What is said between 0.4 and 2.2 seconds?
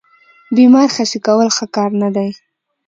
بیمار خسي کول ښه کار نه